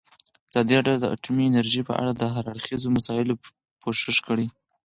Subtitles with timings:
[0.49, 3.33] ازادي راډیو د اټومي انرژي په اړه د هر اړخیزو مسایلو
[3.81, 4.47] پوښښ کړی.